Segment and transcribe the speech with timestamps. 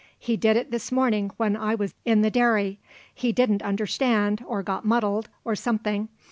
[0.17, 2.79] "He did it this morning when I was in the dairy.
[3.13, 6.09] He didn't understand, or got muddled, or something.